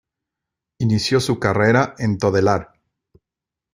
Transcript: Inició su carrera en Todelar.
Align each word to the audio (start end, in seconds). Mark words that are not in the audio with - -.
Inició 0.79 1.19
su 1.19 1.39
carrera 1.39 1.93
en 1.99 2.17
Todelar. 2.17 2.73